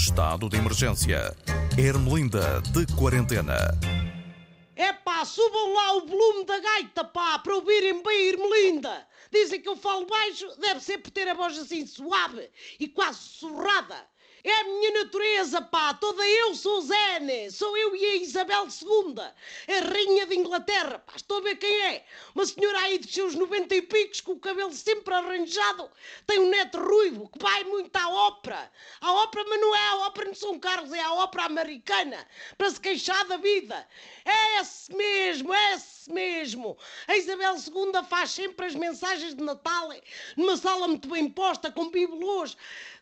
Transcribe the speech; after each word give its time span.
Estado 0.00 0.48
de 0.48 0.56
emergência. 0.56 1.36
Ermelinda 1.76 2.62
de 2.72 2.86
quarentena. 2.96 3.78
É 4.74 4.94
pá, 4.94 5.26
subam 5.26 5.74
lá 5.74 5.92
o 5.98 6.06
volume 6.06 6.46
da 6.46 6.58
gaita, 6.58 7.04
pá, 7.04 7.38
para 7.38 7.54
ouvirem 7.54 8.02
bem 8.02 8.16
a 8.16 8.32
Irmelinda. 8.32 9.06
Dizem 9.30 9.60
que 9.60 9.68
eu 9.68 9.76
falo 9.76 10.06
baixo, 10.06 10.46
deve 10.58 10.80
ser 10.80 10.98
por 10.98 11.10
ter 11.10 11.28
a 11.28 11.34
voz 11.34 11.58
assim 11.58 11.86
suave 11.86 12.50
e 12.80 12.88
quase 12.88 13.18
sussurrada. 13.18 13.94
É 14.42 14.52
a 14.52 14.64
minha 14.64 15.04
natureza, 15.04 15.60
pá, 15.60 15.92
toda 15.92 16.26
eu 16.26 16.54
sou 16.54 16.80
Zene, 16.80 17.50
sou 17.50 17.76
eu 17.76 17.94
e 17.94 18.06
a 18.06 18.16
Isabel 18.16 18.66
II, 18.66 19.20
a 19.20 19.80
rainha 19.92 20.26
de 20.26 20.34
Inglaterra, 20.34 20.98
pá, 20.98 21.12
estou 21.16 21.38
a 21.38 21.40
ver 21.42 21.56
quem 21.56 21.82
é. 21.82 22.04
Uma 22.34 22.46
senhora 22.46 22.78
aí 22.80 22.98
dos 22.98 23.12
seus 23.12 23.34
90 23.34 23.74
e 23.74 23.82
picos, 23.82 24.22
com 24.22 24.32
o 24.32 24.40
cabelo 24.40 24.72
sempre 24.72 25.12
arranjado, 25.12 25.90
tem 26.26 26.38
um 26.38 26.48
neto 26.48 26.78
ruivo, 26.78 27.28
que 27.28 27.38
vai 27.38 27.64
muito 27.64 27.94
à 27.96 28.08
ópera. 28.08 28.72
À 29.00 29.12
ópera, 29.12 29.44
mas 29.46 29.60
não 29.60 29.76
é 29.76 29.88
a 29.88 29.96
ópera 30.06 30.30
de 30.30 30.38
São 30.38 30.58
Carlos, 30.58 30.92
é 30.92 31.00
a 31.00 31.12
ópera 31.12 31.44
americana, 31.44 32.26
para 32.56 32.70
se 32.70 32.80
queixar 32.80 33.26
da 33.26 33.36
vida. 33.36 33.86
É 34.24 34.60
esse 34.60 34.94
mesmo, 34.94 35.52
é 35.52 35.74
esse 35.74 36.10
mesmo. 36.10 36.78
A 37.06 37.16
Isabel 37.16 37.56
II 37.56 38.04
faz 38.08 38.30
sempre 38.30 38.66
as 38.66 38.74
mensagens 38.74 39.34
de 39.34 39.42
Natal 39.42 39.90
numa 40.36 40.56
sala 40.56 40.88
muito 40.88 41.08
bem 41.08 41.28
posta, 41.28 41.70
com 41.70 41.90
bibelôs, 41.90 42.56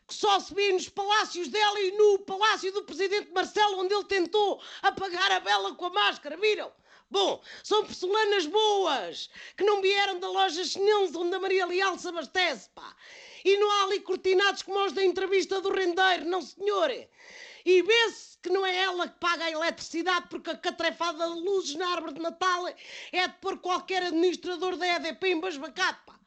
que 0.08 0.14
só 0.14 0.40
se 0.40 0.54
vê 0.54 0.72
nos 0.72 0.88
palácios 0.88 1.48
dela 1.48 1.80
e 1.80 1.92
no 1.92 2.20
palácio 2.20 2.72
do 2.72 2.82
presidente 2.82 3.30
Marcelo, 3.30 3.78
onde 3.78 3.94
ele 3.94 4.04
tentou 4.04 4.58
apagar 4.80 5.30
a 5.30 5.38
vela 5.38 5.74
com 5.74 5.84
a 5.84 5.90
máscara, 5.90 6.34
viram? 6.38 6.72
Bom, 7.10 7.42
são 7.62 7.84
porcelanas 7.84 8.46
boas, 8.46 9.30
que 9.56 9.64
não 9.64 9.82
vieram 9.82 10.18
da 10.18 10.28
loja 10.28 10.64
chinelos 10.64 11.14
onde 11.14 11.34
a 11.36 11.40
Maria 11.40 11.66
Leal 11.66 11.98
se 11.98 12.08
abastece, 12.08 12.70
pá. 12.74 12.96
E 13.44 13.56
não 13.58 13.70
há 13.70 13.84
ali 13.84 14.00
cortinados 14.00 14.62
como 14.62 14.82
os 14.84 14.92
da 14.92 15.04
entrevista 15.04 15.60
do 15.60 15.70
rendeiro, 15.70 16.24
não 16.24 16.40
senhor. 16.40 16.90
E 17.64 17.82
vê-se 17.82 18.38
que 18.42 18.48
não 18.48 18.64
é 18.64 18.76
ela 18.76 19.08
que 19.08 19.18
paga 19.18 19.44
a 19.44 19.50
eletricidade 19.50 20.26
porque 20.30 20.50
a 20.50 20.56
catrefada 20.56 21.28
de 21.28 21.40
luzes 21.40 21.74
na 21.76 21.88
árvore 21.88 22.14
de 22.14 22.20
Natal 22.20 22.66
é 23.12 23.28
de 23.28 23.34
pôr 23.40 23.58
qualquer 23.58 24.04
administrador 24.04 24.76
da 24.76 24.86
EDP 24.86 25.28
embasbacado, 25.28 25.98
pá. 26.06 26.18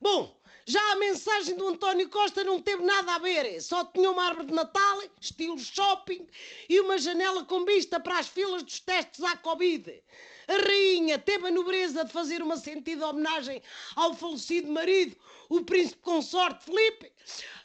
Bom, 0.00 0.36
já 0.64 0.92
a 0.92 0.96
mensagem 0.96 1.56
do 1.56 1.68
António 1.68 2.08
Costa 2.08 2.44
não 2.44 2.60
teve 2.60 2.82
nada 2.82 3.14
a 3.14 3.18
ver, 3.18 3.60
só 3.60 3.84
tinha 3.84 4.10
uma 4.10 4.24
árvore 4.24 4.46
de 4.46 4.54
Natal, 4.54 5.02
estilo 5.20 5.58
shopping, 5.58 6.26
e 6.68 6.80
uma 6.80 6.98
janela 6.98 7.44
com 7.44 7.64
vista 7.64 7.98
para 7.98 8.18
as 8.18 8.28
filas 8.28 8.62
dos 8.62 8.80
testes 8.80 9.22
à 9.24 9.36
Covid. 9.36 10.02
A 10.48 10.56
rainha 10.56 11.18
teve 11.18 11.48
a 11.48 11.50
nobreza 11.50 12.04
de 12.04 12.12
fazer 12.12 12.42
uma 12.42 12.56
sentida 12.56 13.08
homenagem 13.08 13.62
ao 13.96 14.14
falecido 14.14 14.70
marido, 14.70 15.16
o 15.48 15.64
príncipe 15.64 16.02
consorte 16.02 16.64
Felipe. 16.64 17.12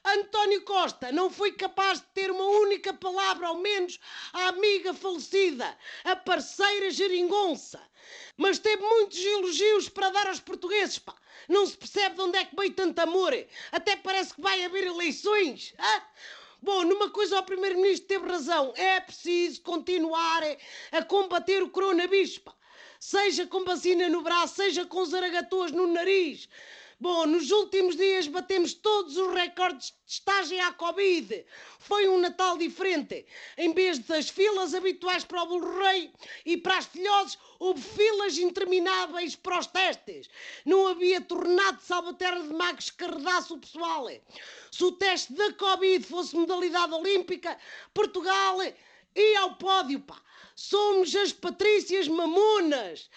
António 0.03 0.61
Costa 0.63 1.11
não 1.11 1.29
foi 1.29 1.51
capaz 1.51 1.99
de 1.99 2.05
ter 2.13 2.31
uma 2.31 2.45
única 2.45 2.93
palavra, 2.93 3.47
ao 3.47 3.57
menos, 3.57 3.99
à 4.33 4.47
amiga 4.49 4.93
falecida, 4.93 5.77
a 6.03 6.15
parceira 6.15 6.91
geringonça. 6.91 7.81
Mas 8.37 8.59
teve 8.59 8.81
muitos 8.81 9.17
elogios 9.17 9.89
para 9.89 10.09
dar 10.09 10.27
aos 10.27 10.39
portugueses, 10.39 10.99
pá. 10.99 11.15
Não 11.47 11.65
se 11.65 11.77
percebe 11.77 12.15
de 12.15 12.21
onde 12.21 12.37
é 12.37 12.45
que 12.45 12.55
veio 12.55 12.73
amor. 12.95 13.33
Até 13.71 13.95
parece 13.95 14.33
que 14.33 14.41
vai 14.41 14.63
haver 14.63 14.85
eleições. 14.85 15.73
Hã? 15.79 16.01
Bom, 16.61 16.83
numa 16.83 17.09
coisa 17.09 17.39
o 17.39 17.43
Primeiro-Ministro 17.43 18.07
teve 18.07 18.27
razão. 18.27 18.73
É 18.75 18.99
preciso 18.99 19.61
continuar 19.61 20.43
a 20.91 21.03
combater 21.03 21.61
o 21.61 21.69
coronavírus. 21.69 22.39
Seja 22.99 23.45
com 23.45 23.63
vacina 23.63 24.09
no 24.09 24.21
braço, 24.21 24.55
seja 24.55 24.85
com 24.85 25.05
zaragatuas 25.05 25.71
no 25.71 25.87
nariz. 25.87 26.49
Bom, 26.99 27.27
nos 27.27 27.51
últimos 27.51 27.95
dias 27.95 28.27
batemos 28.27 28.73
todos 28.73 29.17
os 29.17 29.31
recordes 29.31 29.93
de 30.03 30.13
estágio 30.13 30.59
à 30.63 30.73
Covid. 30.73 31.45
Foi 31.77 32.07
um 32.07 32.17
Natal 32.19 32.57
diferente. 32.57 33.23
Em 33.55 33.71
vez 33.71 33.99
das 33.99 34.29
filas 34.29 34.73
habituais 34.73 35.23
para 35.23 35.43
o 35.43 35.45
Bolo 35.45 35.77
Rei 35.77 36.11
e 36.43 36.57
para 36.57 36.79
as 36.79 36.87
filhoses, 36.87 37.37
houve 37.59 37.83
filas 37.83 38.39
intermináveis 38.39 39.35
para 39.35 39.59
os 39.59 39.67
testes. 39.67 40.27
Não 40.65 40.87
havia 40.87 41.21
tornado 41.21 41.79
salvaterra 41.83 42.41
de 42.41 42.51
magos 42.55 42.89
que 42.89 43.03
arredasse 43.03 43.53
o 43.53 43.59
pessoal. 43.59 44.07
Se 44.71 44.83
o 44.83 44.91
teste 44.91 45.33
da 45.33 45.53
Covid 45.53 46.03
fosse 46.03 46.35
modalidade 46.35 46.95
olímpica, 46.95 47.59
Portugal 47.93 48.57
ia 49.15 49.39
ao 49.41 49.53
pódio, 49.53 49.99
pá. 49.99 50.19
Somos 50.55 51.15
as 51.15 51.31
Patrícias 51.31 52.07
Mamonas 52.07 53.07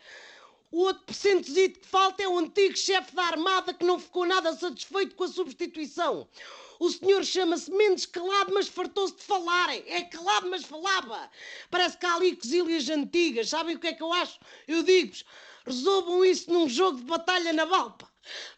O 0.72 0.84
outro 0.84 1.05
percentozito 1.05 1.81
que 1.81 1.87
falta 1.87 2.22
é 2.22 2.28
o 2.28 2.38
antigo 2.38 2.75
chefe 2.78 3.15
da 3.15 3.25
Armada 3.25 3.75
que 3.75 3.84
não 3.84 3.99
ficou 3.99 4.25
nada 4.25 4.55
satisfeito 4.55 5.15
com 5.15 5.25
a 5.25 5.28
substituição. 5.28 6.27
O 6.81 6.91
senhor 6.91 7.22
chama-se 7.25 7.71
Mendes 7.71 8.06
Calado, 8.06 8.55
mas 8.55 8.69
fartou-se 8.69 9.15
de 9.15 9.22
falar. 9.22 9.69
É 9.71 10.00
calado, 10.00 10.49
mas 10.49 10.65
falava. 10.65 11.31
Parece 11.71 11.99
que 11.99 12.06
há 12.06 12.15
ali 12.15 12.34
cosilhas 12.34 12.88
antigas. 12.88 13.50
Sabem 13.50 13.77
o 13.77 13.78
que 13.78 13.88
é 13.88 13.93
que 13.93 14.03
eu 14.03 14.15
acho? 14.15 14.41
Eu 14.66 14.83
digo-vos, 14.83 15.27
resolvam 15.66 16.25
isso 16.25 16.50
num 16.50 16.66
jogo 16.66 16.97
de 16.97 17.04
batalha 17.04 17.53
naval. 17.53 17.91
Pá. 17.93 18.09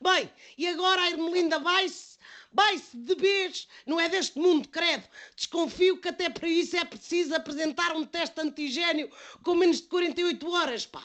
Bem, 0.01 0.31
e 0.57 0.69
agora 0.69 1.03
a 1.03 1.11
Irmelinda 1.11 1.59
vai-se 1.59 2.15
vai-se 2.53 2.97
de 2.97 3.17
vez, 3.17 3.67
não 3.85 3.99
é 3.99 4.09
deste 4.09 4.39
mundo, 4.39 4.69
credo. 4.69 5.03
Desconfio 5.35 5.99
que 5.99 6.09
até 6.09 6.31
para 6.31 6.49
isso 6.49 6.77
é 6.77 6.85
preciso 6.85 7.35
apresentar 7.35 7.97
um 7.97 8.05
teste 8.05 8.41
antigênio 8.41 9.10
com 9.43 9.57
menos 9.57 9.78
de 9.78 9.89
48 9.89 10.49
horas, 10.53 10.87
pá. 10.87 11.05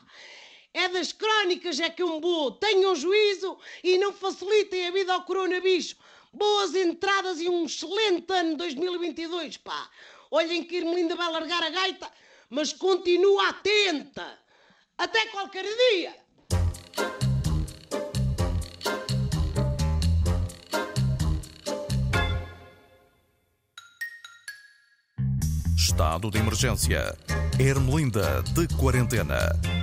É 0.73 0.87
das 0.87 1.11
crónicas 1.11 1.79
é 1.79 1.89
que 1.89 2.03
um 2.03 2.21
vou. 2.21 2.51
Tenham 2.51 2.95
juízo 2.95 3.57
e 3.83 3.97
não 3.97 4.13
facilitem 4.13 4.87
a 4.87 4.91
vida 4.91 5.13
ao 5.13 5.23
coronavírus. 5.23 5.95
Boas 6.31 6.75
entradas 6.75 7.39
e 7.39 7.49
um 7.49 7.65
excelente 7.65 8.31
ano 8.31 8.55
2022, 8.55 9.57
pá. 9.57 9.89
Olhem 10.29 10.63
que 10.63 10.77
Irmelinda 10.77 11.15
vai 11.15 11.31
largar 11.31 11.63
a 11.63 11.71
gaita, 11.71 12.07
mas 12.49 12.71
continua 12.71 13.49
atenta. 13.49 14.37
Até 14.95 15.25
qualquer 15.27 15.65
dia. 15.65 16.15
Estado 25.75 26.29
de 26.29 26.37
emergência. 26.37 27.17
Ermelinda 27.59 28.43
de 28.53 28.67
quarentena. 28.77 29.78